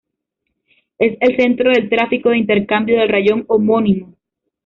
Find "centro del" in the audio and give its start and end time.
1.35-1.87